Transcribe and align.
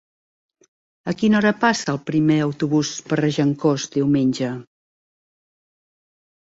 A 1.11 1.13
quina 1.19 1.37
hora 1.39 1.51
passa 1.65 1.93
el 1.93 2.01
primer 2.07 2.39
autobús 2.47 2.91
per 3.11 3.21
Regencós 3.23 3.87
diumenge? 3.99 4.53